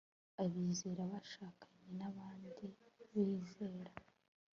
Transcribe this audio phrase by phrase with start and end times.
[0.43, 2.59] abizera bashakanye n'abandi
[3.11, 3.93] bizera